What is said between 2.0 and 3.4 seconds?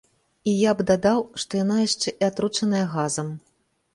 і атручаная газам.